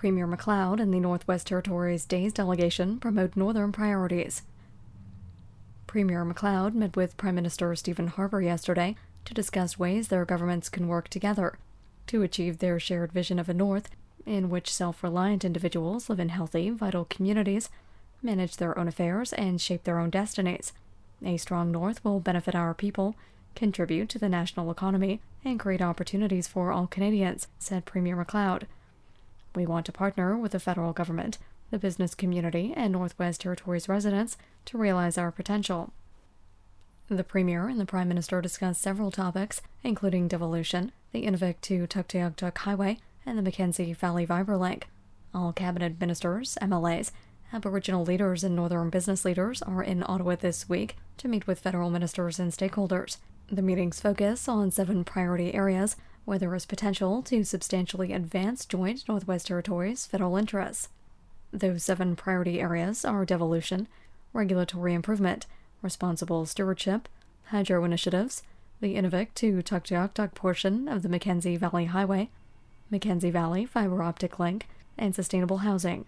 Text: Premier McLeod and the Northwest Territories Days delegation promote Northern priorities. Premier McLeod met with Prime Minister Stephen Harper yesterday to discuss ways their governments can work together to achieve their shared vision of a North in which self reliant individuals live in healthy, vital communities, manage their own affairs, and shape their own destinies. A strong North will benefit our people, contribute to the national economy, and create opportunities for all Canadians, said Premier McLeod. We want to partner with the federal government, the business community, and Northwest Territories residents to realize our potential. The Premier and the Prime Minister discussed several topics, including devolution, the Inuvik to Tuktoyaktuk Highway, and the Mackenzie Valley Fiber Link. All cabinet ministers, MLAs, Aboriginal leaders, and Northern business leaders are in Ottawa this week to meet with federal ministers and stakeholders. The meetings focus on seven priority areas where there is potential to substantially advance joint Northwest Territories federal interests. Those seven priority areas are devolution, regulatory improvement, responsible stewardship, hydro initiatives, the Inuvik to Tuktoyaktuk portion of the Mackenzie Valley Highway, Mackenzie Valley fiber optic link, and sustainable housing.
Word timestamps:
Premier 0.00 0.26
McLeod 0.26 0.80
and 0.80 0.94
the 0.94 0.98
Northwest 0.98 1.48
Territories 1.48 2.06
Days 2.06 2.32
delegation 2.32 2.98
promote 2.98 3.36
Northern 3.36 3.70
priorities. 3.70 4.40
Premier 5.86 6.24
McLeod 6.24 6.72
met 6.72 6.96
with 6.96 7.18
Prime 7.18 7.34
Minister 7.34 7.76
Stephen 7.76 8.06
Harper 8.06 8.40
yesterday 8.40 8.96
to 9.26 9.34
discuss 9.34 9.78
ways 9.78 10.08
their 10.08 10.24
governments 10.24 10.70
can 10.70 10.88
work 10.88 11.08
together 11.08 11.58
to 12.06 12.22
achieve 12.22 12.60
their 12.60 12.80
shared 12.80 13.12
vision 13.12 13.38
of 13.38 13.50
a 13.50 13.52
North 13.52 13.90
in 14.24 14.48
which 14.48 14.72
self 14.72 15.02
reliant 15.04 15.44
individuals 15.44 16.08
live 16.08 16.18
in 16.18 16.30
healthy, 16.30 16.70
vital 16.70 17.04
communities, 17.04 17.68
manage 18.22 18.56
their 18.56 18.78
own 18.78 18.88
affairs, 18.88 19.34
and 19.34 19.60
shape 19.60 19.84
their 19.84 19.98
own 19.98 20.08
destinies. 20.08 20.72
A 21.22 21.36
strong 21.36 21.70
North 21.70 22.02
will 22.02 22.20
benefit 22.20 22.54
our 22.54 22.72
people, 22.72 23.16
contribute 23.54 24.08
to 24.08 24.18
the 24.18 24.30
national 24.30 24.70
economy, 24.70 25.20
and 25.44 25.60
create 25.60 25.82
opportunities 25.82 26.48
for 26.48 26.72
all 26.72 26.86
Canadians, 26.86 27.48
said 27.58 27.84
Premier 27.84 28.16
McLeod. 28.16 28.62
We 29.54 29.66
want 29.66 29.86
to 29.86 29.92
partner 29.92 30.36
with 30.36 30.52
the 30.52 30.60
federal 30.60 30.92
government, 30.92 31.38
the 31.70 31.78
business 31.78 32.14
community, 32.14 32.72
and 32.76 32.92
Northwest 32.92 33.40
Territories 33.40 33.88
residents 33.88 34.36
to 34.66 34.78
realize 34.78 35.18
our 35.18 35.32
potential. 35.32 35.92
The 37.08 37.24
Premier 37.24 37.66
and 37.66 37.80
the 37.80 37.86
Prime 37.86 38.06
Minister 38.06 38.40
discussed 38.40 38.80
several 38.80 39.10
topics, 39.10 39.60
including 39.82 40.28
devolution, 40.28 40.92
the 41.10 41.24
Inuvik 41.24 41.60
to 41.62 41.86
Tuktoyaktuk 41.88 42.58
Highway, 42.58 42.98
and 43.26 43.36
the 43.36 43.42
Mackenzie 43.42 43.92
Valley 43.92 44.24
Fiber 44.24 44.56
Link. 44.56 44.86
All 45.34 45.52
cabinet 45.52 46.00
ministers, 46.00 46.56
MLAs, 46.62 47.10
Aboriginal 47.52 48.04
leaders, 48.04 48.44
and 48.44 48.54
Northern 48.54 48.90
business 48.90 49.24
leaders 49.24 49.60
are 49.62 49.82
in 49.82 50.04
Ottawa 50.06 50.36
this 50.36 50.68
week 50.68 50.96
to 51.16 51.26
meet 51.26 51.48
with 51.48 51.58
federal 51.58 51.90
ministers 51.90 52.38
and 52.38 52.52
stakeholders. 52.52 53.16
The 53.50 53.62
meetings 53.62 54.00
focus 54.00 54.48
on 54.48 54.70
seven 54.70 55.02
priority 55.02 55.52
areas 55.52 55.96
where 56.30 56.38
there 56.38 56.54
is 56.54 56.64
potential 56.64 57.22
to 57.22 57.42
substantially 57.42 58.12
advance 58.12 58.64
joint 58.64 59.02
Northwest 59.08 59.48
Territories 59.48 60.06
federal 60.06 60.36
interests. 60.36 60.88
Those 61.52 61.82
seven 61.82 62.14
priority 62.14 62.60
areas 62.60 63.04
are 63.04 63.24
devolution, 63.24 63.88
regulatory 64.32 64.94
improvement, 64.94 65.46
responsible 65.82 66.46
stewardship, 66.46 67.08
hydro 67.46 67.82
initiatives, 67.82 68.44
the 68.80 68.94
Inuvik 68.94 69.34
to 69.34 69.60
Tuktoyaktuk 69.60 70.34
portion 70.36 70.86
of 70.86 71.02
the 71.02 71.08
Mackenzie 71.08 71.56
Valley 71.56 71.86
Highway, 71.86 72.30
Mackenzie 72.90 73.32
Valley 73.32 73.66
fiber 73.66 74.00
optic 74.00 74.38
link, 74.38 74.68
and 74.96 75.12
sustainable 75.16 75.58
housing. 75.58 76.04